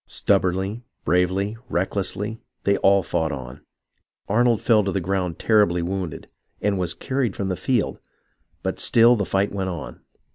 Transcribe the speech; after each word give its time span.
Stubbornly, 0.07 0.81
bravely, 1.05 1.57
recklessly, 1.69 2.39
they 2.63 2.75
all 2.77 3.03
fought 3.03 3.31
on. 3.31 3.61
Arnold 4.27 4.59
fell 4.59 4.83
to 4.83 4.91
the 4.91 4.99
ground 4.99 5.37
terribly 5.37 5.83
wounded, 5.83 6.25
and 6.59 6.79
was 6.79 6.95
carried 6.95 7.35
from 7.35 7.49
the 7.49 7.55
field, 7.55 7.99
but 8.63 8.79
still 8.79 9.15
the 9.15 9.25
fight 9.25 9.51
went 9.51 9.69
on. 9.69 10.01